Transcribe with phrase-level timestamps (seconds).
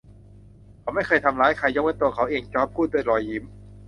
[0.79, 3.43] เขาไม่เคยทำร้ายใคร ยกเว้นตัวเขาเอง จอร์จพูดด้วยรอยยิ้ม